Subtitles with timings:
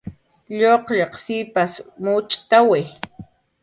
[0.59, 2.81] Lluqllaq sipas mucht'awi